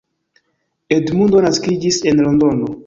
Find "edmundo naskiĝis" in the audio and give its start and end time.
0.97-2.05